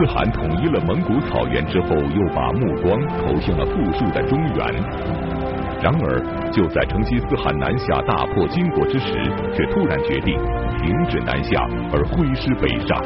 [0.00, 4.66] 斯汗统一了蒙古草原之后，又把目光投向了富庶的中原。
[5.82, 9.12] 然而，就在成吉思汗南下大破金国之时，
[9.52, 10.38] 却突然决定
[10.80, 11.60] 停止南下，
[11.92, 12.96] 而挥师北上。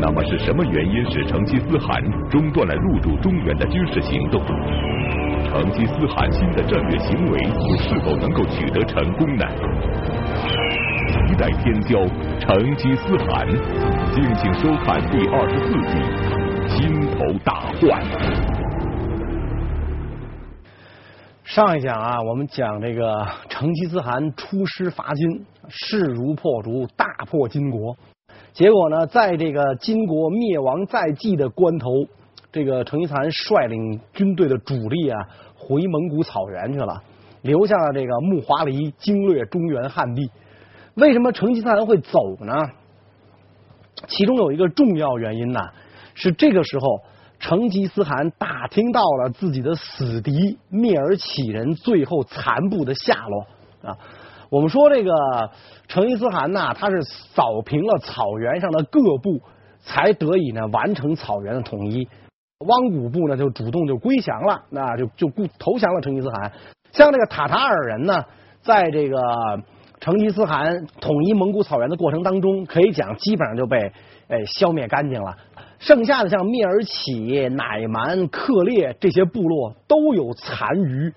[0.00, 4.40] 那么，是什么原因使成吉思汗中断了入驻中原的军事行动？
[5.50, 9.44] 成吉思汗新的战略行为又是否能够取得成功呢？
[11.08, 12.06] 一代天骄
[12.38, 13.46] 成吉思汗，
[14.12, 15.94] 敬请收看第二十四集
[16.76, 17.80] 《心头大患》。
[21.44, 27.96] 上一讲啊，我们讲这个成吉思汗出师伐金，势如破竹，大破金国。
[28.52, 31.88] 结果呢，在这个金国灭亡在即的关头，
[32.52, 35.18] 这个成吉思汗率领军队的主力啊，
[35.56, 37.02] 回蒙古草原去了，
[37.40, 40.30] 留下了这个木华黎经略中原汉地。
[40.98, 42.54] 为什么成吉思汗会走呢？
[44.06, 45.60] 其中有一个重要原因呢，
[46.14, 47.02] 是这个时候
[47.38, 53.46] 成吉思汗打听到了自己的死敌蔑尔乞人最后残部的下落
[53.90, 53.96] 啊。
[54.50, 55.12] 我们说这个
[55.88, 59.40] 成吉思汗呐，他是扫平了草原上的各部，
[59.80, 62.08] 才得以呢完成草原的统一。
[62.66, 66.52] 汪古部呢就主动就归降了，那就就投降了成吉思汗。
[66.92, 68.24] 像这个塔塔尔人呢，
[68.62, 69.18] 在这个。
[70.08, 73.92] 成吉思汗统一蒙古草原的过程当中，可以讲基本上就被
[74.28, 75.36] 诶消灭干净了。
[75.78, 81.12] 剩下的像蔑尔乞、乃蛮、克烈这些部落都有残余，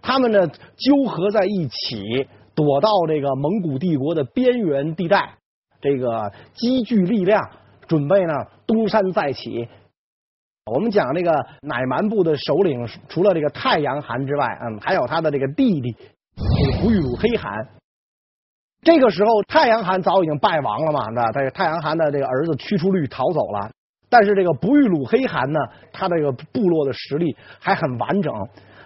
[0.00, 5.34] 他们呢纠合在一起，躲到这个蒙古帝国的边缘地带，
[5.80, 7.50] 这个积聚力量，
[7.88, 8.32] 准备呢
[8.64, 9.66] 东山再起。
[10.72, 15.96] 我们讲这个乃蛮部的首领，除了这个太阳汗之外，嗯，还有他的这个弟弟，
[16.36, 17.66] 这个不玉鲁黑汗。
[18.82, 21.06] 这个时候，太阳汗早已经败亡了嘛？
[21.10, 23.70] 那这个太阳汗的这个儿子屈出律逃走了，
[24.08, 25.60] 但是这个不玉鲁黑汗呢，
[25.92, 28.32] 他这个部落的实力还很完整，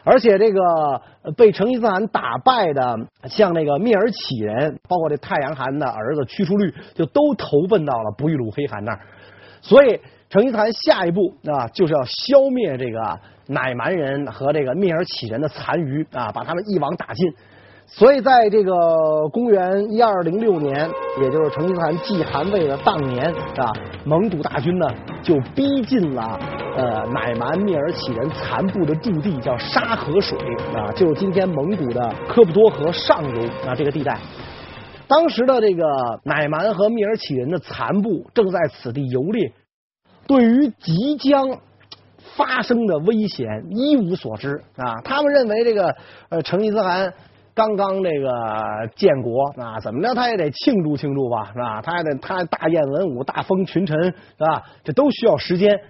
[0.03, 1.01] 而且这个
[1.37, 9.01] 被成吉思汗打败的，像那个蔑尔乞人，包括这太阳汗的儿子屈出律，就都投奔到了不玉鲁黑汗那儿。
[9.63, 17.33] 所以，成吉思汗下一步啊，就是要消灭这个乃蛮人和这个蔑尔乞人的残余啊，把他们一网打尽。
[17.87, 18.73] 所以，在这个
[19.33, 20.91] 公元一二零六年，
[21.21, 23.25] 也就是成吉思汗继汗位的当年
[23.57, 23.71] 啊，
[24.05, 24.87] 蒙古大军呢
[25.23, 26.37] 就逼近了
[26.77, 30.37] 呃乃蛮蔑尔乞人残部的驻地，叫沙河水
[30.75, 34.19] 啊，就是今天蒙古的科布多河上游啊这个地带。
[35.07, 35.85] 当时的这个
[36.25, 39.53] 乃蛮和蔑尔乞人的残部正在此地游猎，
[40.27, 41.61] 对于即将
[42.35, 45.01] 发生的危险一无所知啊。
[45.05, 45.95] 他们认为这个
[46.31, 47.15] 呃成吉思汗。
[47.55, 51.81] 刚刚这个建国啊，怎么着他也得庆祝庆祝吧，是吧？
[51.81, 54.63] 他还得他大宴文武，大封群臣，是吧？
[54.83, 55.81] 这都需要时间，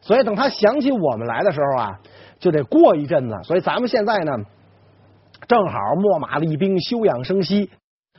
[0.00, 1.98] 所以等他想起我们来的时候啊，
[2.38, 3.36] 就得过一阵子。
[3.44, 4.32] 所以咱们现在呢，
[5.46, 7.70] 正好秣马厉兵，休养生息，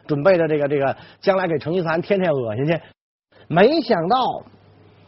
[0.06, 2.80] 准备着这个这个将来给成吉思汗添添恶心去。
[3.48, 4.44] 没想到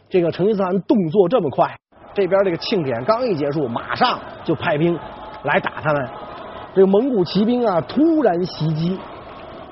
[0.10, 1.78] 这个成吉思汗动作这么快，
[2.16, 4.98] 这边这个庆典刚一结束，马上就派兵
[5.44, 6.10] 来打他们。
[6.76, 9.00] 这个蒙古骑兵啊，突然袭击，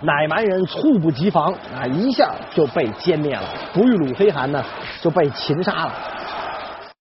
[0.01, 3.43] 乃蛮人猝不及防啊，一下就被歼灭了。
[3.73, 4.63] 不遇鲁黑汗呢
[5.01, 5.91] 就被擒杀了。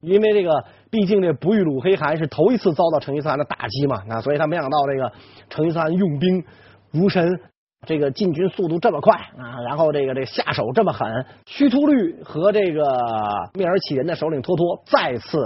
[0.01, 5.13] 因为这个，毕竟这不遇鲁黑汗是头一次遭到成吉思汗的打击嘛，那所以他没想到这个
[5.49, 6.45] 成吉思汗用兵
[6.91, 7.39] 如神，
[7.87, 11.25] 这个进军速度这么快啊，然后这个这个下手这么狠。
[11.47, 12.83] 屈突律和这个
[13.55, 15.39] 蔑尔乞人的首领托托再次。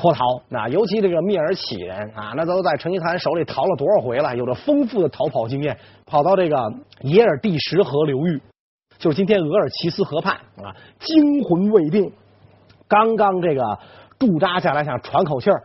[0.00, 6.72] 脱逃，那尤其这个蔑尔乞人啊，那都在成吉思汗手里逃了多少回了，有着丰富的逃跑经验，跑到这个
[7.02, 8.40] 耶尔第什河流域，
[8.98, 12.10] 就是今天额尔齐斯河畔啊，惊魂未定，
[12.88, 13.78] 刚刚这个
[14.18, 15.62] 驻扎下来想喘口气儿，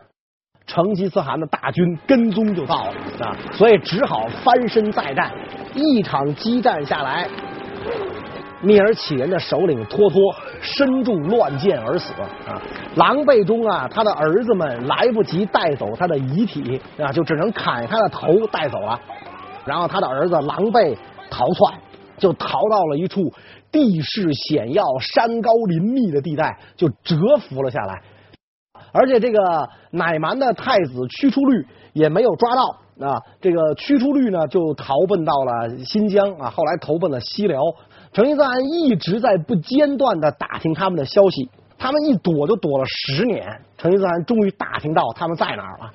[0.66, 5.32] 成吉思汗的大军跟踪就到了啊，所以只好翻身再战，
[5.74, 7.26] 一场激战下来。
[8.62, 12.10] 蔑尔乞人的首领托托身中乱箭而死
[12.48, 12.60] 啊！
[12.94, 18.98] 狼狈中啊，他的儿子们来不及带走他的遗体啊，就只能砍他的头带走了。
[19.66, 20.96] 然后他的儿子狼狈
[21.28, 21.74] 逃窜，
[22.16, 23.30] 就逃到了一处
[23.70, 28.00] 地势险要、山高林密的地带，就蛰伏了下来。
[28.92, 37.60] 而且这个乃蛮的太子屈出律也没有抓到啊，这个屈出律呢就逃奔到了新疆啊，后来投奔了西辽。
[38.12, 43.60] 成吉思汗一直在不间断的打听他们的消息，他们一躲就躲了十年。
[43.76, 45.92] 成吉思汗终于打听到他们在哪儿了，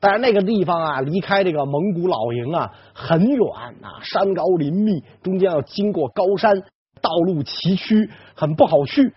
[0.00, 3.38] 但是那个地方啊，离开这个蒙古老营啊很远
[3.82, 6.52] 啊，山高林密，中间要经过高山，
[7.00, 9.12] 道路崎岖，很不好去。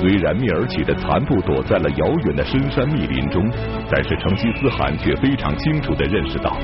[0.00, 3.48] 虽然聂尔启的残部躲在了遥远的深山密林中，
[3.90, 6.58] 但是成吉思汗却非常清楚地认识到，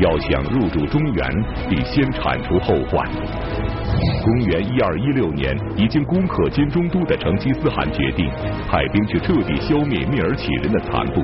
[0.00, 3.61] 要想入主中原，得先铲除后患。
[4.24, 8.30] 公元一二一六年，已经攻克金中都的成吉思汗决定
[8.68, 11.20] 派兵去彻底消灭蔑尔乞人的残部。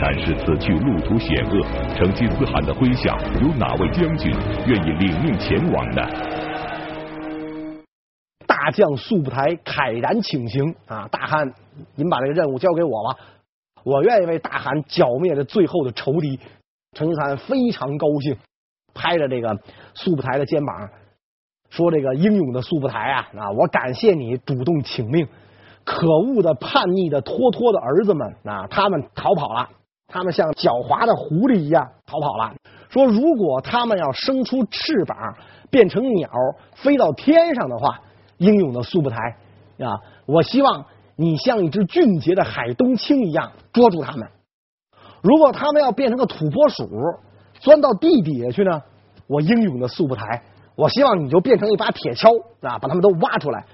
[0.00, 1.62] 但是此去路途险恶，
[1.94, 4.32] 成吉思汗的麾下有哪位将军
[4.66, 6.02] 愿意领命前往呢？
[8.46, 11.06] 大将速不台慨然请行啊！
[11.10, 11.52] 大汗，
[11.94, 13.18] 您把这个任务交给我吧，
[13.84, 16.38] 我愿意为大汗剿灭这最后的仇敌。
[16.94, 18.36] 成吉思汗非常高兴，
[18.94, 19.58] 拍着这个
[19.94, 20.88] 速不台的肩膀
[21.72, 23.50] 说：“这个英勇的速不台啊啊！
[23.50, 25.26] 我感谢你主动请命。
[25.84, 29.70] 可恶的叛逆的托托的儿子们啊，他们逃跑了，
[30.06, 32.54] 他们像狡猾的狐狸一样逃跑了。
[32.90, 35.34] 说如果他们要生出翅膀，
[35.70, 36.28] 变成鸟
[36.74, 38.00] 飞到天上的话。”
[38.38, 39.16] 英勇的速不台
[39.78, 40.02] 啊！
[40.26, 40.84] 我希望
[41.14, 44.28] 你像一只俊杰的海东青一样捉住他们。
[45.22, 46.88] 如果他们要变成个土拨鼠，
[47.60, 48.82] 钻到地底下去呢？
[49.28, 50.42] 我英勇的速不台，
[50.76, 52.28] 我希望你就变成一把铁锹
[52.60, 53.64] 啊，把他们都挖出来。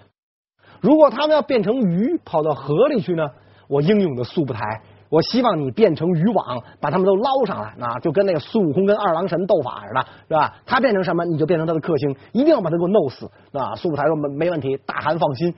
[0.81, 3.29] 如果他们要变成鱼，跑到河里去呢？
[3.69, 4.61] 我英勇的速不台。
[5.11, 10.55] 我希望你变成渔网，把他们都捞上来，啊，就跟那个孙悟空跟二郎神斗法似的，是吧？
[10.67, 13.75] 他变成什么，你就变成他的克星，一定要把他给我弄死，啊！
[13.75, 15.55] 速不台说没没问题，大汗放心。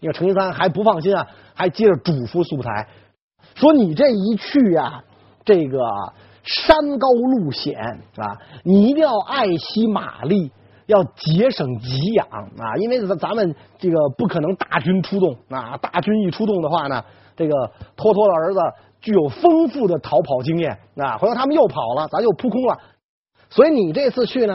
[0.00, 2.86] 因为成吉思汗还不放心啊，还接着嘱咐速不台
[3.54, 5.02] 说：“你这一去呀，
[5.46, 5.78] 这个
[6.42, 7.80] 山高路险
[8.16, 10.52] 啊，你一定要爱惜马力，
[10.86, 17.04] 要节省给养啊，因为咱们这个不可能大军出动啊，大军一出动的话呢。”
[17.36, 18.60] 这个托托的儿子
[19.00, 22.78] 具有丰富的逃跑经验啊，回头他们又跑了，咱又扑空了。
[23.50, 24.54] 所以你这次去呢，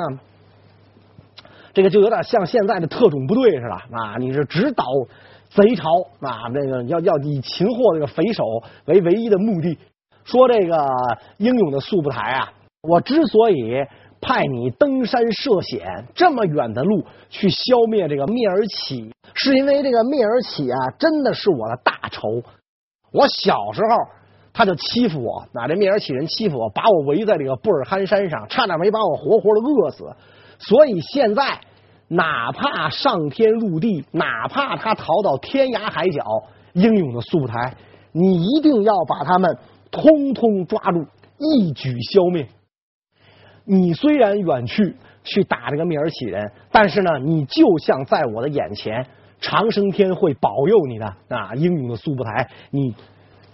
[1.74, 4.86] 这个就有点像现在的特种部队似的啊，你是直捣
[5.50, 5.92] 贼巢
[6.22, 8.46] 啊，那个要要以擒获这个匪首
[8.86, 9.78] 为唯一的目的。
[10.24, 10.88] 说这个
[11.36, 12.54] 英勇的速不台啊，
[12.84, 13.84] 我之所以
[14.22, 22.44] 派你登山涉险这么远的路去消灭这个聂尔启，是因为这个聂尔启啊，真的是我的大仇。
[23.12, 23.96] 我小时候，
[24.54, 30.04] 他就欺负我，那这聂尔启人欺负我，把我围在这个布尔罕山上，差点没把我活活的饿死。
[30.60, 31.62] 所以现在，
[32.08, 36.24] 哪怕上天入地，哪怕他逃到天涯海角，
[36.74, 37.76] 英勇的速不台，
[38.12, 39.58] 你一定要把他们
[39.90, 41.06] 通通抓住，
[41.38, 42.48] 一举消灭。
[43.70, 49.06] 你虽然远去去打这个聂尔乞人，但是呢，你就像在我的眼前。
[49.42, 51.56] 长生天会保佑你的啊！
[51.56, 52.94] 英勇的速不台，你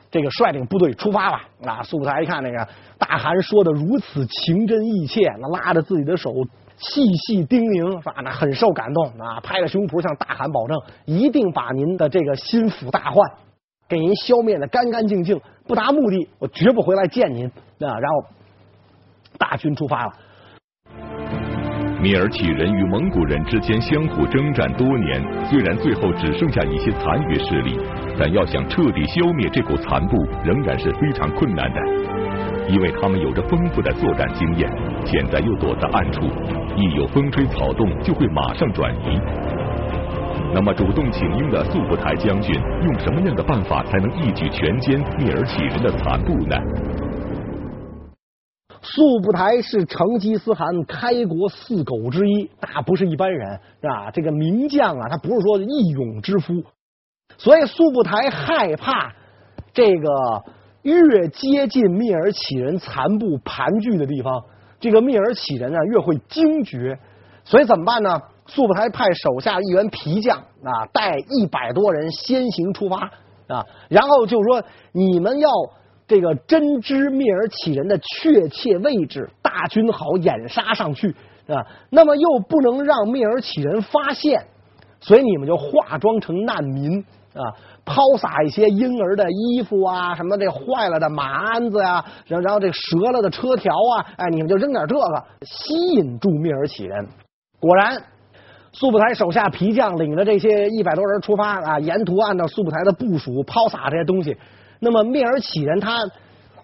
[0.09, 1.43] 这个率领部队出发吧！
[1.63, 2.67] 啊，速不台一看那个
[2.97, 6.33] 大汗说的如此情真意切，那拉着自己的手
[6.77, 8.15] 细细叮咛，是吧？
[8.23, 10.75] 那很受感动啊，拍着胸脯向大汗保证，
[11.05, 13.23] 一定把您的这个心腹大患
[13.87, 17.99] 给您消灭的干干净净，不达目的我绝不回来见您啊！
[17.99, 18.23] 然后
[19.37, 20.11] 大军出发了。
[22.01, 27.79] 聂尔启人与蒙古人之间相互征战多年，虽然最后只剩下一些残余势力，
[28.19, 31.81] 但要想彻底消灭这股残部，仍然是非常困难的。
[32.67, 34.69] 因为他们有着丰富的作战经验，
[35.03, 36.21] 现在又躲在暗处，
[36.75, 39.19] 一有风吹草动就会马上转移。
[40.53, 46.55] 那么主动请缨的速不台将军，用什么样的办法才能一举全歼聂尔启人的残部呢？
[48.87, 54.11] 速不台是成吉思汗开国四狗之一，那不是一般人，是吧？
[54.11, 56.63] 这个名将啊，他不是说义勇之夫，
[57.35, 59.11] 所以速不台害怕
[59.73, 60.43] 这个
[60.83, 64.43] 越接近蔑尔乞人残部盘踞的地方，
[64.79, 66.99] 这个蔑尔乞人呢越会惊觉，
[67.43, 68.21] 所以怎么办呢？
[68.45, 73.09] 速不台派手下一员皮将啊，带一百多人先行出发
[73.47, 75.49] 啊，然后就说你们要。
[76.07, 81.09] 这个真知灭尔启人的确切位置，大军好掩杀上去
[81.47, 81.65] 啊。
[81.89, 84.45] 那么又不能让灭尔启人发现，
[84.99, 87.41] 所以你们就化妆成难民啊，
[87.83, 97.07] 抛洒一些婴儿的衣服啊，什么这坏了的马鞍子呀，然后然后这折了的车条啊，哎，你们就扔点这个，吸引住灭尔启人。
[97.59, 97.97] 果然，
[98.71, 104.37] 速不台手下皮匠领着这些一百多人出发啊，沿途按照速不台的部署抛洒这些东西。
[104.79, 105.97] 那么蔑尔乞人他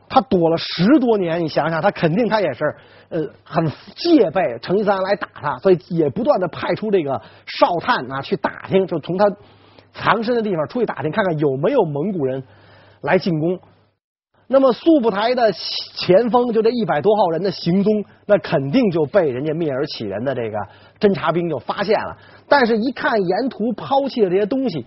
[0.10, 2.76] 他躲了十多年，你想想，他肯定他也是
[3.10, 9.26] 呃很戒备成吉思汗来打他，所以也不断的派出这个哨探啊去打听，就从他
[9.94, 12.44] 藏身的地方出去打听，看看有没有蒙古人
[13.02, 13.60] 来进攻。
[14.48, 20.58] 那么速不台的前锋就这一百多号人的行踪，那肯定就被人家蔑尔乞人的这个
[21.00, 22.18] 侦察兵就发现了。
[22.50, 24.86] 但是，一看沿途抛弃的这些东西。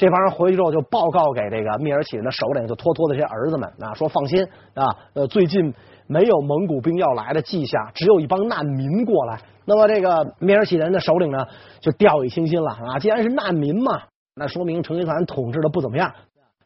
[0.00, 4.42] 这帮人回去之后就报告给这个聂尔乞人的首领，就托托的这些儿子们啊，说放心
[4.72, 5.74] 啊，呃，最近
[6.06, 9.38] 没有蒙古兵要来的迹象，只有一帮难民过来。
[9.66, 11.46] 那么这个聂尔乞人的首领呢，
[11.80, 14.00] 就掉以轻心了啊，既然是难民嘛，
[14.34, 16.10] 那说明成吉思汗统治的不怎么样，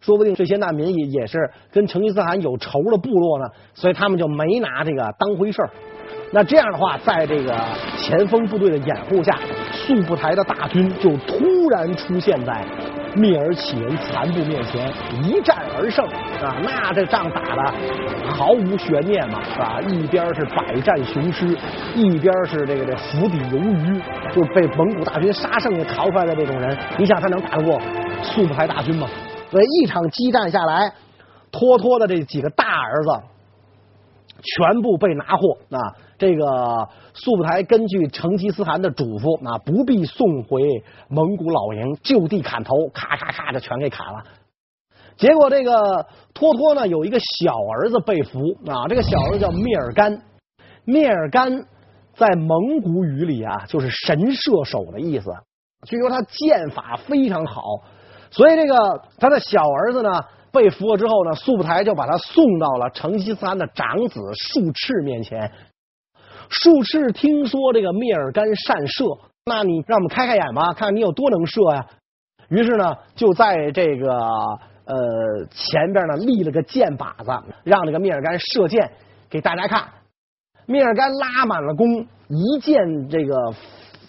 [0.00, 5.70] 说不定这些难民也也是跟成吉思汗有仇的部落呢，所以他们就没拿这个当回事儿。
[6.30, 7.52] 那这样的话，在这个
[7.98, 9.36] 前锋部队的掩护下，
[9.72, 12.64] 速不台的大军就突然出现在
[13.16, 14.92] 灭而起人残部面前，
[15.23, 16.04] 一战而胜
[16.42, 16.56] 啊！
[16.62, 17.75] 那这仗打的
[18.28, 19.80] 毫无悬念嘛，是吧？
[19.83, 21.56] 一边是百战雄师，
[21.94, 24.02] 一边是这个这釜底游鱼，
[24.33, 27.80] 就被蒙古大军杀剩下逃出来的这种人，你想他能打得过
[28.23, 29.09] 速不台大军吗？
[29.50, 30.92] 所以一场激战下来，
[31.52, 33.11] 托托的这几个大儿子
[34.42, 35.78] 全部被拿获啊！
[36.18, 40.62] 这个速不台根据成吉思汗的嘱咐，啊，不必送回
[41.09, 44.25] 蒙古老营，就地砍头，咔咔咔的全给砍了。
[45.16, 50.23] 结果这个托托呢，有一个小儿子被俘啊，这个小儿子叫蔑尔干。
[50.87, 51.66] 蔑尔干
[52.14, 55.30] 在蒙古语里啊，就是神射手的意思。
[55.87, 57.62] 据说他剑法非常好，
[58.30, 60.11] 所以这个他的小儿子呢
[60.50, 65.50] 被俘了之后呢，速不台就把他送到了成吉思汗的长子术赤面前。
[66.48, 69.04] 术士听说这个蔑尔干善射，
[69.46, 71.86] 那你让我们开开眼吧，看看你有多能射呀。
[72.48, 74.12] 于是呢，就在这个
[74.84, 78.92] 呃前边呢立了个箭靶子，让这个蔑尔干射箭
[79.30, 79.88] 给大家看。
[80.66, 83.34] 蔑尔干拉满了弓，一箭这个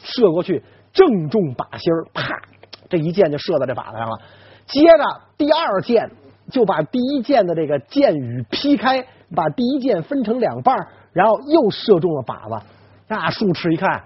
[0.04, 0.64] 射过去，
[0.94, 2.42] 正中靶心儿，啪，
[2.90, 4.18] 这一箭就射在这靶子上了。
[4.66, 6.12] 接着第二箭
[6.50, 10.76] 就把第一箭的这个箭羽劈开，把第一箭分成两半。
[11.16, 12.66] 然后又射中了靶子，
[13.08, 14.04] 那术赤一看，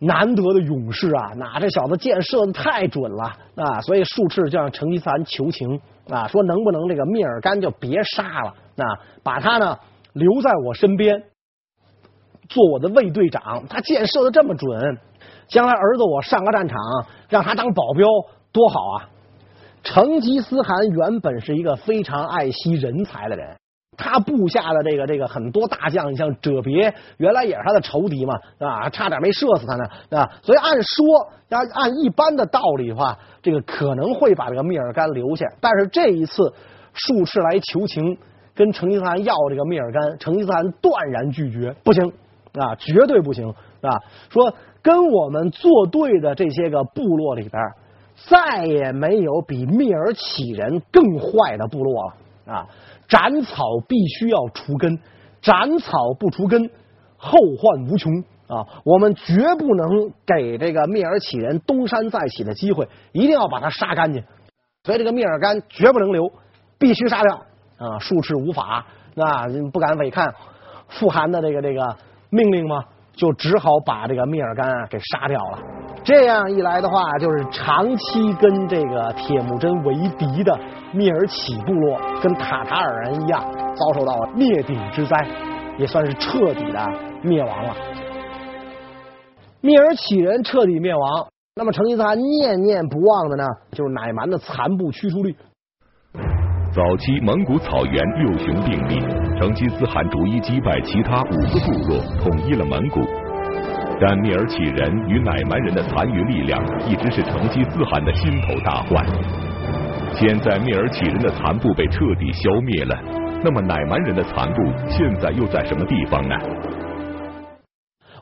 [0.00, 8.84] 难得的勇士啊，那这小子箭射的太准了啊，所以术赤就向成吉思汗求情啊，说能不能这个蔑尔干就别杀了啊，
[9.22, 9.78] 把他呢
[10.12, 11.22] 留在我身边，
[12.48, 14.98] 做我的卫队长，他箭射的这么准，
[15.46, 16.76] 将来儿子我上个战场，
[17.28, 18.08] 让他当保镖
[18.50, 19.08] 多好啊！
[19.84, 23.56] 成吉思汗原本是一个非常爱惜人才的人。
[23.98, 29.84] 他部下的这个这个很多大将，你像哲别，原来也是他的仇敌嘛，啊，差点没射死他呢，
[30.18, 36.54] 啊，所以按说要按一般的道理的话，这个可能会把这个蔑尔干留下，但是这一次
[36.94, 38.16] 术赤来求情，
[38.54, 42.12] 跟成吉思汗要这个蔑尔干，成吉思汗断然拒绝，不行
[42.52, 43.52] 啊，绝对不行
[43.82, 43.98] 啊，
[44.30, 47.62] 说跟我们作对的这些个部落里边，
[48.28, 52.66] 再也没有比蔑尔乞人更坏的部落了啊。
[53.08, 54.98] 斩草必须要除根，
[55.40, 56.70] 斩草不除根，
[57.16, 58.12] 后患无穷
[58.46, 58.68] 啊！
[58.84, 64.22] 我们绝不能给这个蔑尔乞人东山再起的机会，一定要把他杀干净。
[64.84, 66.30] 所以这个蔑尔干绝不能留，
[66.78, 67.42] 必须杀掉
[67.78, 67.98] 啊！
[67.98, 70.32] 术士无法，那不敢违抗
[70.88, 71.96] 富含的这个这个
[72.30, 72.84] 命令吗？
[73.18, 75.58] 就只好把这个蔑尔干啊给杀掉了。
[76.04, 80.56] 这样一来的话，就是长期跟这个铁木真为敌的
[80.94, 83.42] 蔑尔乞部落，跟塔塔尔人一样，
[83.74, 85.26] 遭受到了灭顶之灾，
[85.76, 86.78] 也算是彻底的
[87.22, 87.74] 灭亡了。
[89.60, 95.34] 蔑尔乞人彻底灭亡，那么成吉思汗念念不忘的呢，就是乃蛮的残部驱除率。
[96.78, 99.00] 早期蒙古草原六雄并立，
[99.36, 103.00] 成吉思汗逐一击败其他五个部落，统一了蒙古。
[104.00, 109.04] 但蔑尔乞人与乃蛮人的残余力量一直是成吉思汗的心头大患。
[110.14, 112.94] 现在蔑尔乞人的残部被彻底消灭了，
[113.42, 116.36] 那么乃蛮人的残部现在又在什么地方呢？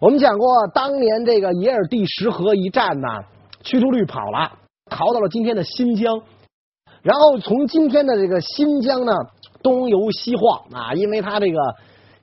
[0.01, 3.07] 我们讲过，当年这个野尔第十河一战呢，
[3.63, 4.51] 屈突律跑了，
[4.89, 6.19] 逃到了今天的新疆。
[7.07, 9.13] 然后从今天的这个新疆呢，
[9.63, 11.57] 东游西晃啊，因为他这个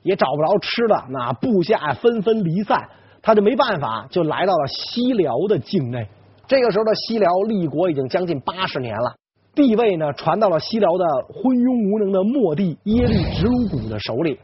[0.01, 2.89] 也找不着吃的，那部下纷纷离散，
[3.21, 6.05] 他就没办法，就来到了西辽的境内。
[6.47, 9.15] 这个时候的西辽立国已经将近八十年了，
[9.55, 14.37] 地位呢传到了西辽的昏庸无能的末帝耶律直鲁古的手里。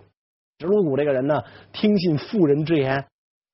[0.57, 1.43] 直鲁古这个人呢，
[1.73, 3.03] 听信妇人之言，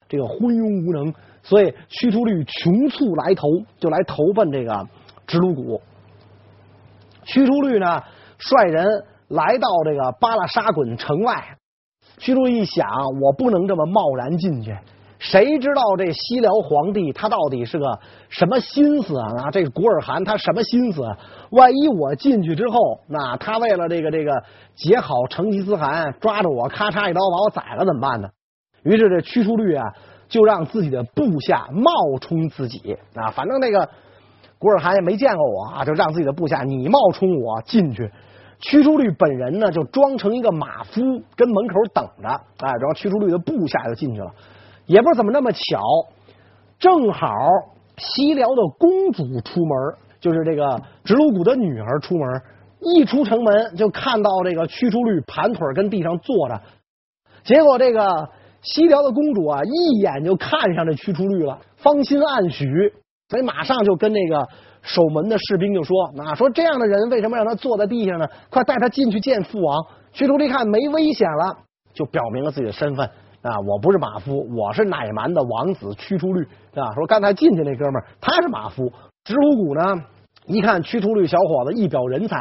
[0.08, 1.12] 这个昏庸无能，
[1.42, 3.48] 所以屈突律穷促来投，
[3.80, 4.88] 就来投奔这个
[5.26, 5.82] 直鲁古。
[7.26, 8.02] 屈出律呢，
[8.38, 8.88] 率人
[9.28, 11.58] 来到这个巴拉沙滚城外。
[12.18, 12.88] 屈出一想，
[13.22, 14.74] 我不能这么贸然进去。
[15.20, 19.52] 谁知道这西辽皇帝他到底是个什么心思啊？
[19.52, 21.02] 这个古尔汗他什么心思？
[21.50, 24.44] 万一我进去之后，那他为了这个这个
[24.76, 28.30] 结好成吉思汗，抓着我咔嚓一刀把我宰了怎么办呢？
[28.84, 29.94] 于是这屈出律啊，
[30.30, 33.90] 就让自己的部下冒充自己啊，反正那个。
[34.66, 38.12] 古尔汗也没见过我啊，就让自己的部下你冒充我进去。
[38.58, 41.02] 屈出律本人呢，就装成一个马夫，
[41.36, 42.30] 跟门口等着。
[42.30, 44.34] 哎，然后屈出律的部下就进去了。
[44.88, 45.80] 也不知道怎么那么巧，
[46.80, 47.30] 正好
[47.98, 52.42] 西辽的公主出门，就是这个直鲁古的女儿出门。
[52.80, 56.60] 一出城门就看到这个屈出律盘腿跟地上坐着，
[57.44, 58.30] 结果这个
[58.62, 62.66] 西辽的公主啊，一眼就看上这屈出律了，芳心暗许，
[63.30, 64.48] 所以马上就跟那个
[64.82, 68.28] 守门的士兵就说：“啊，说这样的人为什么让他坐在地上呢？
[68.50, 71.58] 快带他进去见父王。”屈出律一看没危险了，
[71.94, 73.06] 就表明了自己的身份
[73.42, 76.94] 啊，我不是马夫，我是乃蛮的王子屈出律啊。
[76.94, 78.92] 说刚才进去那哥们儿他是马夫，
[79.24, 79.96] 直鲁古呢
[80.46, 82.38] 一看屈出律小伙子一表人才。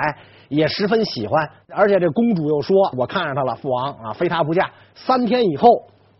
[0.50, 5.68] 也十分喜欢，而且这公主又说：“我看上他了，父王啊，非他不嫁。”三天以后，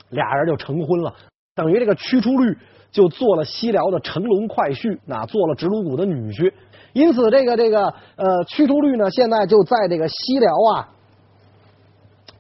[0.09, 1.13] 俩人就成婚了，
[1.55, 2.59] 等于这个屈出律
[2.91, 6.53] 就做了西辽的乘龙快婿，啊，做了直鲁古的女婿。
[6.93, 10.89] 因此，这个这个呃，屈出律呢，现在就在这个西辽啊，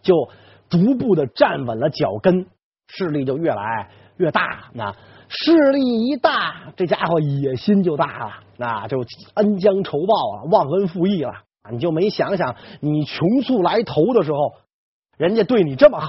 [0.03, 0.29] 就
[0.69, 2.47] 逐步的站稳了脚跟，
[2.89, 4.71] 势力就越来越大。
[4.73, 4.95] 那
[5.29, 9.05] 势力一大，这家伙野心就大了，那就
[9.35, 11.33] 恩将仇报啊，忘恩负义了。
[11.73, 14.53] 你就没想想，你穷粟来投的时候，
[15.17, 16.09] 人家对你这么好，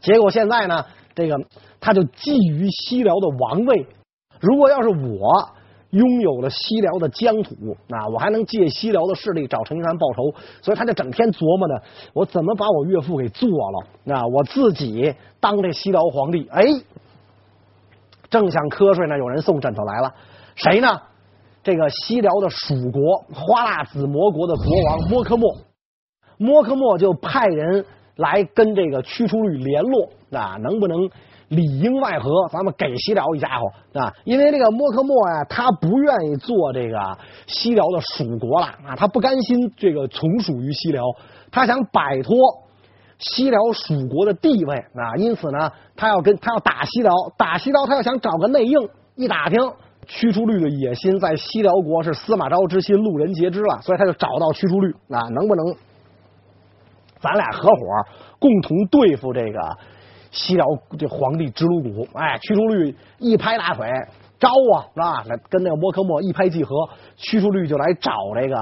[0.00, 1.36] 结果现在呢，这个
[1.80, 3.86] 他就觊觎西辽的王位。
[4.40, 5.50] 如果要是我
[5.90, 10.34] 拥有了西辽的疆土，那我还能借西辽的势力找成吉思汗报仇。
[10.62, 11.74] 所以他就整天琢磨呢，
[12.14, 13.86] 我怎么把我岳父给做了？
[14.04, 16.48] 那我自己当这西辽皇帝。
[16.50, 16.62] 哎，
[18.30, 20.14] 正想瞌睡呢，有人送枕头来了，
[20.54, 20.88] 谁呢？
[21.62, 25.56] 这个西辽的蜀国花剌子模国的国王摸科莫，
[26.36, 27.84] 摸科莫就派人
[28.16, 31.08] 来跟这个屈出律联络啊，能不能
[31.48, 34.12] 里应外合，咱们给西辽一家伙啊？
[34.24, 41.04] 因为这个摸科莫呀，他不愿意做这个西辽的属国了啊，他不甘心这个从属于西辽，
[41.50, 42.36] 他想摆脱
[43.18, 49.58] 西辽属国的地位啊，因此呢，他要跟他要打西辽，打西辽，他要想找个内应，一打听。
[50.04, 55.64] 屈出律的野心在西辽国是司马昭之心，路人皆知了，所以他就找到屈出律啊，能不能
[57.20, 57.76] 咱俩合伙
[58.40, 59.60] 共同对付这个
[60.32, 60.66] 西辽
[60.98, 62.08] 这皇帝直鲁古？
[62.14, 63.86] 哎，屈出律一拍大腿，
[64.40, 65.22] 招啊，是吧？
[65.28, 66.74] 来，跟那个摸科莫一拍即合，
[67.16, 68.56] 屈出律就来找这个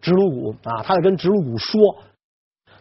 [0.00, 1.80] 直鲁古啊，他就跟直鲁古说，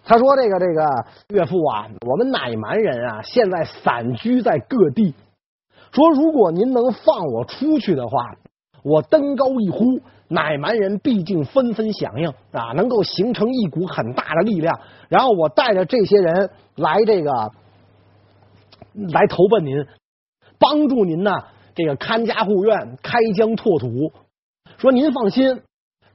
[0.03, 5.13] 他说这个这个岳父啊，我们乃蛮人啊，现在散居在各地。
[5.91, 8.35] 说：“如果您能放我出去的话，
[8.83, 14.79] 我登高一呼，乃蛮人毕竟纷纷响应啊，能够形成一股很大的力量。
[15.07, 17.31] 然后我带着这些人来这个
[19.11, 19.85] 来投奔您，
[20.59, 21.31] 帮助您呢，
[21.75, 24.11] 这个看家护院、开疆拓土。
[24.77, 25.61] 说您放心，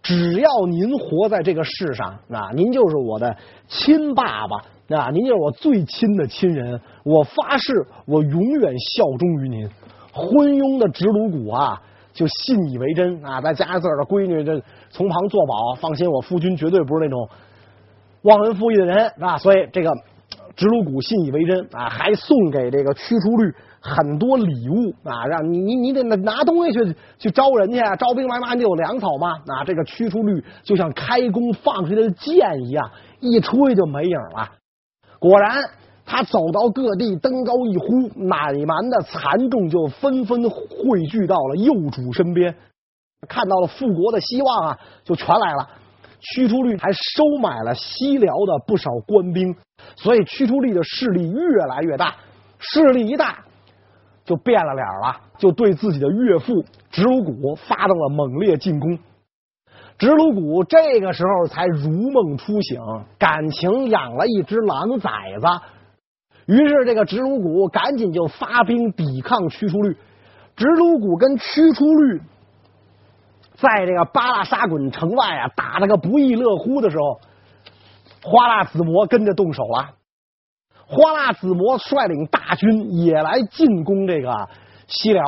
[0.03, 3.37] 只要您活在这个世上啊，您就是我的
[3.68, 9.66] 亲爸爸。”啊，您就是我最亲的亲人，我发誓，我永远效忠于您。
[10.12, 11.81] 昏庸的直鲁古啊，
[12.12, 17.27] 就信以为真啊，再加上自个儿的闺女这从旁作保，放心，我夫君绝对不是那种
[18.25, 19.38] 忘恩负义的人啊。
[19.38, 19.90] 所以这个
[20.57, 29.33] 直鲁古信以为真啊，还送给这个屈出律很多礼物啊，让你你你得拿东西去去招人去，招兵买马你有粮草嘛。
[29.47, 32.90] 啊，这个屈出律就像开弓放出去的箭一样，
[33.21, 34.51] 一吹就没影了。
[35.19, 35.62] 果然，
[36.07, 42.55] 他走到各地，登高一呼，乃蛮的残众就纷纷汇聚到了幼主身边，
[43.27, 45.69] 看到了复国的希望啊，就全来了。
[46.25, 49.55] 屈出律还收买了西辽的不少官兵，
[49.97, 52.15] 所以屈出律的势力越来越大。
[52.59, 53.45] 势力一大，
[54.25, 58.99] 就变了脸了，就对自己的岳父直鲁古发动了猛烈进攻。
[59.99, 62.81] 直鲁古这个时候才如梦初醒，
[63.19, 65.47] 感情养了一只狼崽子，
[66.47, 69.97] 于是这个直鲁古赶紧就发兵抵抗屈出律。
[70.57, 72.21] 直鲁古跟屈出律
[73.64, 77.18] 在这个巴剌沙滚城外啊打了个不亦乐乎的时候，
[78.22, 79.94] 花剌子模跟着动手了。
[80.87, 84.48] 花剌子模率领大军也来进攻这个
[84.87, 85.24] 西辽。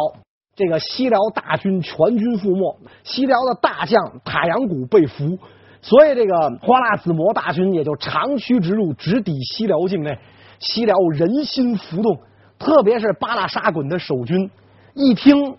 [0.54, 5.38] 这个西辽大军全军覆没，西辽的大将塔阳谷被俘，
[5.82, 10.18] 所以这个花剌子模大军也就长驱直入，直抵西辽境内。
[10.58, 12.18] 西辽人心浮动，
[12.58, 14.50] 特别是巴剌沙滚的守军，
[14.94, 15.56] 一听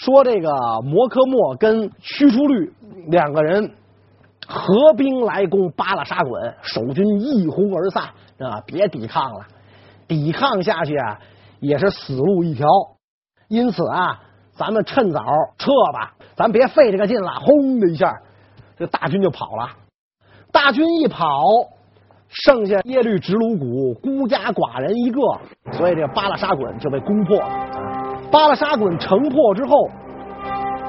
[0.00, 0.50] 说这个
[0.82, 2.72] 摩科莫跟屈出律
[3.08, 3.70] 两个人
[4.46, 8.04] 合兵来攻巴拉沙滚，守军一哄而散
[8.38, 8.62] 啊！
[8.66, 9.44] 别抵抗了，
[10.08, 11.20] 抵抗下去啊，
[11.60, 12.66] 也是死路一条。
[13.48, 14.20] 因此啊。
[14.52, 15.24] 咱们趁早
[15.56, 16.12] 撤吧。
[16.36, 17.32] 咱别费这个劲了。
[17.40, 18.14] 轰的一下，
[18.76, 19.70] 这大军就跑了。
[20.52, 21.26] 大军一跑，
[22.28, 25.20] 剩下耶律直鲁古孤家寡人一个，
[25.72, 27.89] 所以这巴勒沙滚就被攻破了。
[28.30, 29.90] 巴勒沙滚城破之后，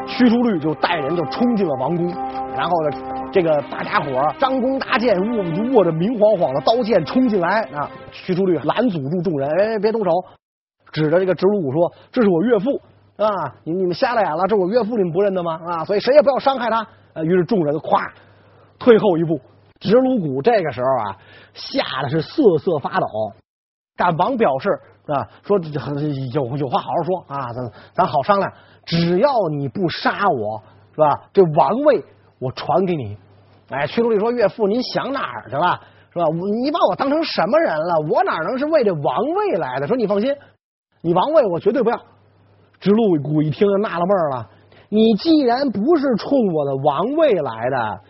[0.07, 2.07] 屈出律就带人就冲进了王宫，
[2.55, 7.89] 然后呢，这个大家伙张弓搭箭，握握着明晃晃的刀剑冲进来啊！
[8.11, 10.11] 屈出律拦阻住众人，哎，别动手，
[10.91, 12.79] 指着这个直鲁古说：“这是我岳父
[13.17, 13.55] 啊！
[13.63, 15.59] 你你们瞎了眼了，这是我岳父，你们不认得吗？
[15.65, 15.85] 啊！
[15.85, 18.07] 所以谁也不要伤害他。”啊，于是众人咵
[18.77, 19.41] 退后一步。
[19.79, 21.17] 直鲁古这个时候啊，
[21.55, 23.07] 吓得是瑟瑟发抖，
[23.97, 24.69] 赶忙表示
[25.07, 28.51] 啊，说有有话好好说啊，咱咱好商量。
[28.85, 30.61] 只要你不杀我，
[30.93, 31.21] 是吧？
[31.33, 32.03] 这王位
[32.39, 33.17] 我传给你。
[33.69, 35.79] 哎，屈出律说：“岳父，您想哪儿去了？
[36.11, 36.25] 是吧？
[36.61, 37.95] 你把我当成什么人了？
[38.09, 40.35] 我哪能是为这王位来的？”说：“你放心，
[41.01, 41.97] 你王位我绝对不要。”
[42.81, 44.49] 直鲁古一听就纳了闷了
[44.89, 48.01] ：“你既然不是冲我的王位来的。”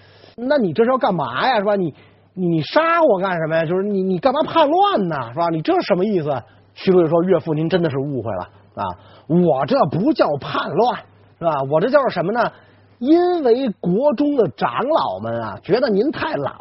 [0.47, 1.57] 那你这是要干嘛呀？
[1.59, 1.75] 是吧？
[1.75, 1.93] 你
[2.33, 3.65] 你杀我干什么呀？
[3.65, 5.15] 就是你你干嘛叛乱呢？
[5.33, 5.49] 是吧？
[5.49, 6.41] 你这什么意思？
[6.73, 8.85] 屈出律说：“岳父，您真的是误会了啊！
[9.27, 10.99] 我这不叫叛乱，
[11.39, 11.53] 是吧？
[11.71, 12.51] 我这叫什么呢？
[12.99, 16.51] 因为国中的长老们啊，觉得您太老，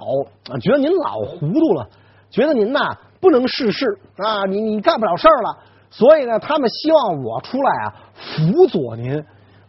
[0.60, 1.86] 觉得您老糊涂了，
[2.30, 2.80] 觉得您呐
[3.20, 5.58] 不能事事啊，你你干不了事儿了，
[5.90, 9.22] 所以呢，他们希望我出来啊辅佐您。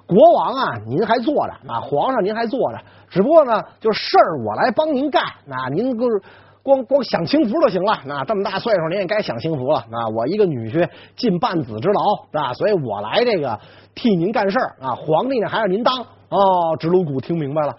[0.08, 6.21] 国王啊，您还坐着啊，皇上您还坐着。”只不过呢，就是事儿我来帮您干，那您就是
[6.63, 8.00] 光光享清福就行了。
[8.06, 9.84] 那这么大岁数，您也该享清福了。
[9.89, 12.54] 那，我一个女婿尽半子之劳，是吧？
[12.54, 13.60] 所以我来这个
[13.95, 14.95] 替您干事儿啊。
[14.95, 15.93] 皇帝呢，还是您当
[16.30, 16.78] 哦。
[16.80, 17.76] 直鲁古听明白了，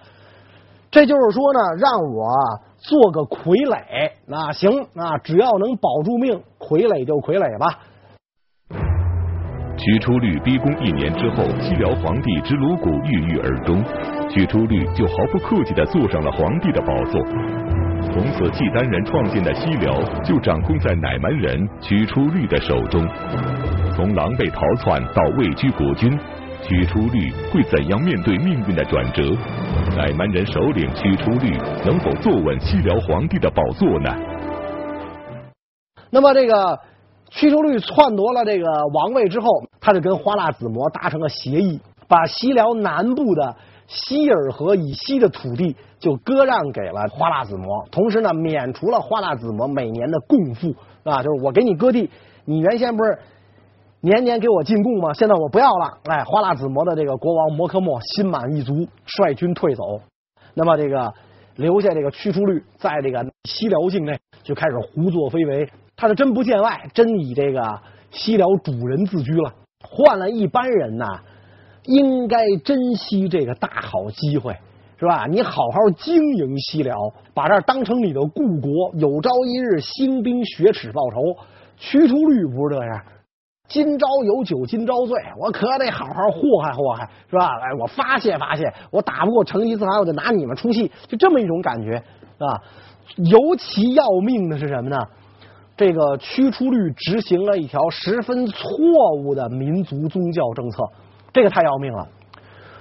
[0.90, 2.33] 这就是说呢，让我
[2.79, 4.12] 做个傀儡。
[4.27, 7.79] 那行，那只要能保住命，傀儡就傀儡吧。
[9.79, 13.83] 屈出律逼宫一年之后，西辽皇帝直鲁古郁郁而终，
[14.29, 17.62] 屈出律就毫不客气地坐上了皇帝的宝座。
[18.12, 23.01] 从此，契丹人创建的西辽就掌控在乃蛮人屈出律的手中。
[23.96, 26.18] 从狼狈逃窜到位居国君，
[26.62, 29.22] 屈出律会怎样面对命运的转折？
[29.96, 34.14] 乃蛮人首领屈出律能否坐稳西辽皇帝的宝座呢？
[36.11, 36.79] 那么这个。
[37.35, 39.46] 屈出律篡夺了这个王位之后，
[39.81, 43.57] 他就跟花剌子模达成了协议，把西辽南部的
[43.94, 50.74] 希尔河以西的土地就割让给了花剌子模，同时呢，免除了花剌子模每年的贡赋
[51.05, 52.09] 啊，就是我给你割地，
[52.46, 53.18] 你原先不是
[54.00, 55.12] 年年给我进贡吗？
[55.12, 55.98] 现在我不要了。
[56.05, 59.83] 哎，花剌子模的这个国王摩诃默心满意足，率军退走。
[60.55, 61.12] 那么这个
[61.57, 65.68] 留下这个屈出律在这个西辽境内就开始胡作非为。
[65.96, 67.78] 他是真不见外，真以这个
[68.11, 69.52] 西辽主人自居了。
[69.85, 71.05] 换了一般人呐，
[71.85, 74.57] 应该珍惜这个大好机会，
[74.99, 75.27] 是吧？
[75.27, 76.97] 你好好经营西辽，
[77.35, 81.37] 把这儿当成你的故国，有朝一日兴兵雪耻报仇。
[81.79, 83.03] 屈出律不是这样，
[83.66, 87.59] 今朝有酒今朝醉，我可得好好祸害祸害，是吧？
[87.61, 91.97] 哎，我发泄发泄，我打不过成吉思汗，我就拿你们出气，就这么一种感觉，
[92.38, 92.62] 是吧？
[93.16, 94.97] 尤其要命的是什么呢？
[95.77, 98.71] 这个屈出律执行了一条十分错
[99.25, 100.85] 误的民族宗教政策，
[101.33, 102.09] 这个太要命了。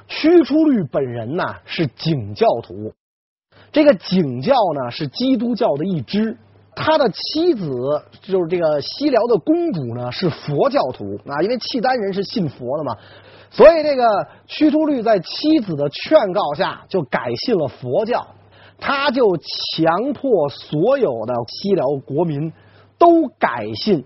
[0.07, 2.93] 屈出律本人呢是景教徒，
[3.71, 6.37] 这个景教呢是基督教的一支，
[6.75, 7.71] 他的妻子
[8.21, 12.97] 就是这个西辽的公主呢是佛教徒啊，因为契丹人是信佛的嘛，
[13.49, 18.27] 所以这个屈出律在妻子的劝告下就改信了佛教，
[18.77, 22.51] 他就强迫所有的西辽国民。
[23.01, 24.05] 都改信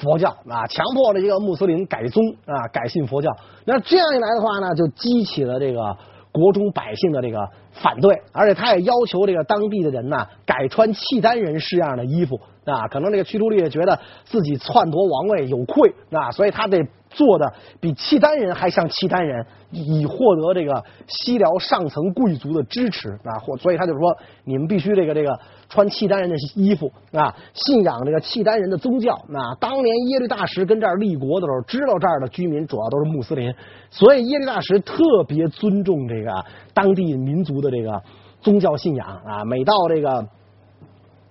[0.00, 3.30] 佛教啊，强迫了一个穆斯林改宗啊，改信佛教。
[3.64, 5.96] 那这样一来的话呢，就激起了这个
[6.32, 12.88] 国中百姓的这个反对，而且他也要求这个当地的人呢，改穿契丹人式样的衣服啊。
[12.88, 16.78] 可能这个屈出律也觉得自己篡夺王位有愧啊，所以他得
[17.14, 23.38] 做的比契丹人还像契丹人，以获得这个西辽上层贵族的支持啊。
[23.40, 25.38] 或所以他就说，你们必须这个这个。
[25.66, 29.24] 穿契丹人的衣服啊，信仰这个契丹人的宗教。
[29.28, 33.52] 那当年耶律大石跟这儿立国的时候，知道这儿的居民主要都是穆斯林，
[33.90, 38.00] 所以耶律大石特别尊重这个当地民族的这个
[38.40, 39.44] 宗教信仰啊。
[39.46, 40.28] 每到这个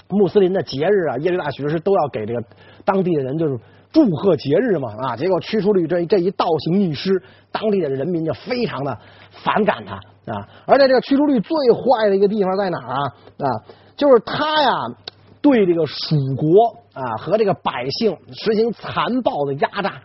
[0.10, 2.44] 穆斯林的节日啊，耶律大石是都要给这个
[2.84, 3.58] 当地的人就是
[3.94, 5.16] 祝贺节日嘛啊。
[5.16, 8.98] 结果屈出律这这一倒行逆施，当地的人民就非常的
[9.30, 9.94] 反感他
[10.34, 10.50] 啊。
[10.66, 13.00] 而且这个屈出律最坏的一个地方在哪儿啊
[13.38, 13.48] 啊？
[13.96, 14.72] 就是他呀，
[15.42, 20.02] 对这个蜀国啊和这个百姓实行残暴的压榨。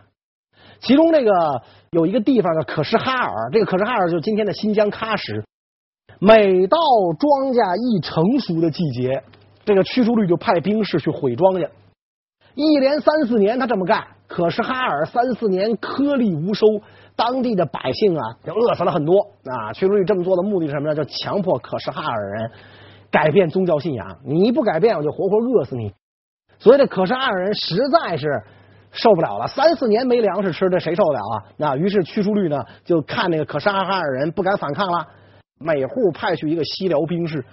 [0.81, 5.43] 其中这个有一个地方叫可什哈尔，这个可什哈尔就是今天的新疆喀什。
[6.21, 6.79] 每到
[7.19, 9.23] 庄稼一成熟的季节，
[9.65, 11.69] 这个屈叔律就派兵士去毁庄稼，
[12.59, 14.05] 一连三四年他这么干。
[14.27, 16.67] 可什哈尔三四年颗粒无收，
[17.15, 19.73] 当地的百姓啊就饿死了很多啊。
[19.73, 20.95] 屈叔律这么做的目的是什么呢？
[20.95, 22.51] 就强迫可什哈尔人
[23.13, 25.93] 改变宗教信仰，你不改变，我就活活饿死你。
[26.59, 28.43] 所以这可什哈尔人实在是
[28.91, 31.35] 受不了了，三四年没粮食吃，这谁受得了啊？
[31.57, 35.07] 那于是屈叔律呢就看那个可什哈尔人不敢反抗了，
[35.59, 37.45] 每户派去一个西辽兵士。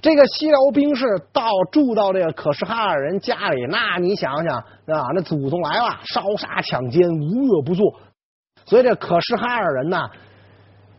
[0.00, 7.94] 这个西辽兵士到住到这个可什哈尔人家里，那你想想啊，那祖宗来了，烧杀抢奸，无恶不作。
[8.64, 10.08] 所以这可什哈尔人呢，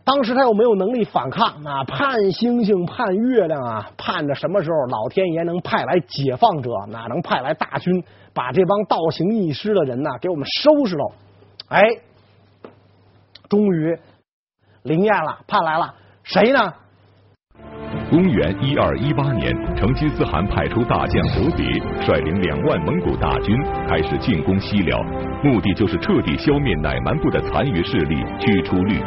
[0.04, 11.12] 当时他又没有能力反抗啊，盼星星盼月亮啊，盼着什么时候老天爷能派来解放者，哪能派来大军把这帮倒行逆施的人呢给我们收拾了？
[11.68, 11.82] 哎，
[13.48, 13.98] 终于
[14.82, 15.94] 灵验了，盼来了，
[16.32, 16.60] 谁呢？
[18.08, 21.66] 公元一二一八年，成吉思汗派出大将哲别，
[22.06, 25.02] 率领两万蒙古大军开始进攻西辽，
[25.42, 29.00] 目的就是彻底消灭乃蛮部的残余势力驱出律。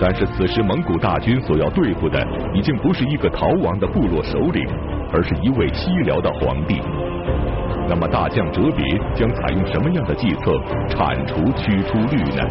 [0.00, 2.20] 但是此时蒙古大军所要对付的
[2.52, 4.66] 已经不是一个逃亡的部落首领，
[5.12, 6.80] 而是一位西辽的皇帝。
[7.88, 10.52] 那么大将哲别将采用什么样的计策
[10.88, 12.42] 铲除驱出律呢？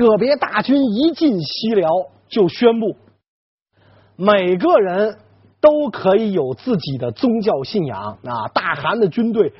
[0.00, 1.88] 哲别大军一进西辽。
[2.30, 2.94] 就宣布，
[4.14, 5.16] 每个人
[5.60, 8.46] 都可以有自己的宗教信仰啊！
[8.54, 9.52] 大汗的军队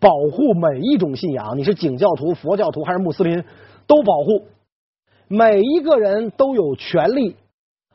[0.00, 3.44] 保护每一种信仰，你是景教徒、佛教徒还是穆斯林，
[3.86, 4.46] 都保护。
[5.28, 7.36] 每一个人都有权利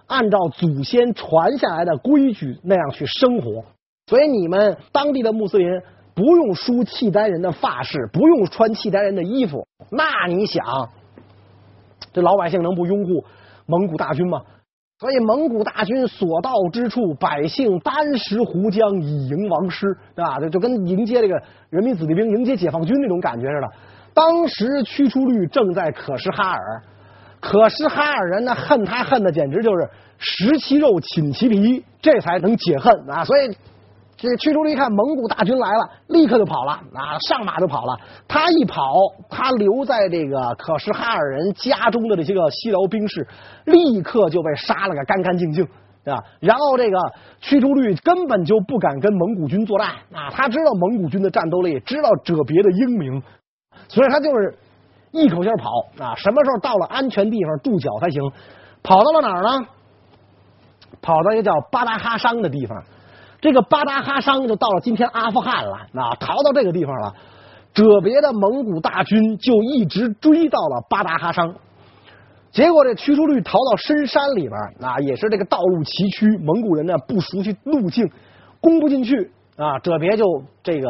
[0.06, 3.64] 按照祖先传下来的规矩那样去生活。
[4.06, 5.82] 所以你们当地的穆斯林
[6.14, 9.66] 不用梳契丹人的发饰，不用穿契丹人的衣服。
[9.90, 10.64] 那你想，
[12.14, 13.24] 这老百姓能不拥护？
[13.66, 14.42] 蒙古大军吗，
[15.00, 20.40] 所以蒙古大军所到之处，百姓单食壶浆以迎王师，对吧？
[20.40, 23.68] 就就跟迎接这个人民子弟兵迎接解放军那种感觉似的。
[24.14, 26.82] 当时驱出率正在可什哈尔，
[27.40, 33.24] 可什哈尔人呢恨他恨的简直就是食其肉寝其皮，这才能解恨啊！
[33.24, 33.56] 所以。
[34.22, 37.98] 这屈出律一看蒙古大军来了，立刻就跑了啊，上马就跑了。
[38.28, 38.94] 他一跑，
[39.30, 43.26] 他留在这个可什哈尔人家中的这些个西辽兵士，
[43.64, 45.66] 立刻就被杀了个干干净净，
[46.04, 46.22] 对吧？
[46.42, 46.98] 然后这个
[47.40, 53.24] 屈出律根本就不敢跟蒙古军作战啊，他知道蒙古军的战斗力，知道哲别的英明，
[53.88, 54.58] 所以他就是
[55.12, 56.14] 一口气跑啊。
[56.16, 58.22] 什么时候到了安全地方驻脚才行？
[58.84, 59.66] 跑到了哪儿呢？
[61.02, 62.84] 跑到一个叫巴达哈商的地方。
[63.42, 67.14] 这个巴达哈商就到了今天阿富汗了，啊，逃到这个地方了。
[67.74, 71.56] 哲别的蒙古大军就一直追到了巴达哈商，
[72.52, 78.10] 结果这屈出律逃到深山里边，啊，也是这个道路崎岖，蒙古人呢不熟悉路径，
[78.60, 79.80] 攻不进去啊。
[79.80, 80.26] 哲别就
[80.62, 80.90] 这个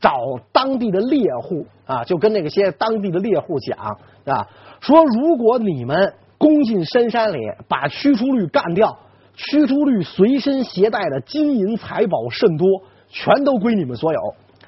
[0.00, 0.12] 找
[0.52, 3.78] 当地的猎户啊，就跟那个些当地的猎户讲
[4.26, 4.46] 啊，
[4.80, 8.98] 说如果你们攻进深山里，把屈出律干掉。
[9.38, 12.66] 屈出律随身携带的金银财宝甚多，
[13.08, 14.20] 全都归你们所有。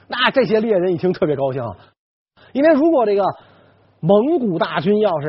[0.07, 1.61] 那这些猎人一听特别高兴，
[2.53, 3.25] 因为如果这个
[3.99, 5.29] 蒙古大军要是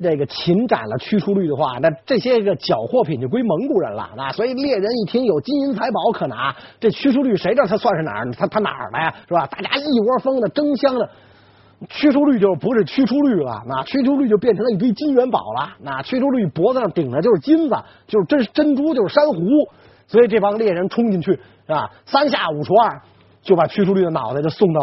[0.00, 4.10] 这个擒斩了屈出律的话，那这些个缴获品就归蒙古人了。
[4.14, 8.30] 那所以猎人一听有金银财宝可拿，这屈出律谁知道他算是哪儿？
[8.32, 9.14] 他他哪儿的呀？
[9.26, 9.46] 是吧？
[9.46, 11.08] 大家一窝蜂的争相的。
[11.88, 15.72] 驱除率就不是驱除率了，那驱除率就变成了一堆金元宝了。
[15.80, 17.74] 那驱除率脖子上顶的就是金子，
[18.06, 19.40] 就是珍珍珠，就是珊瑚。
[20.06, 23.00] 所以这帮猎人冲进去啊，三下五除二
[23.40, 24.80] 就把驱除率的脑袋就送到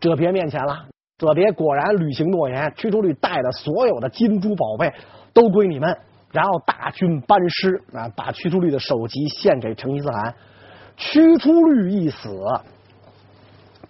[0.00, 0.86] 哲别面前了。
[1.18, 4.92] 哲别果然履行诺言，驱除率带的所有的金珠宝贝
[5.32, 5.96] 都归你们。
[6.32, 10.34] 然后大军班师啊，把驱除率的首级献给成吉思汗。
[10.96, 12.28] 驱除率一死。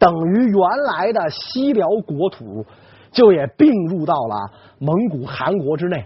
[0.03, 2.67] 等于原来的西辽国土
[3.13, 6.05] 就也并入到了蒙古汗国之内，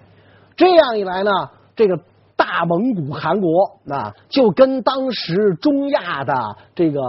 [0.54, 1.30] 这样一来呢，
[1.74, 1.98] 这个
[2.36, 6.34] 大蒙古汗国啊，就跟当时中亚的
[6.74, 7.00] 这个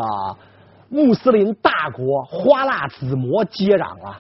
[0.87, 4.17] 穆斯林大国花剌子模接壤了。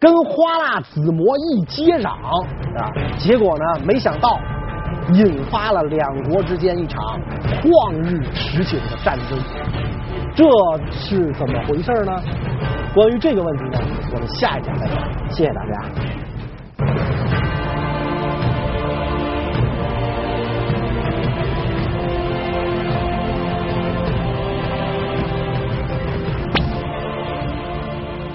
[0.00, 4.38] 跟花剌子模一接壤啊，结果呢，没想到
[5.12, 7.20] 引发了两国之间一场
[7.60, 9.38] 旷日持久的战争。
[10.38, 10.44] 这
[10.92, 12.12] 是怎么回事呢？
[12.94, 13.80] 关于这个问题呢，
[14.14, 14.96] 我们下一讲再讲。
[15.30, 16.27] 谢谢大家。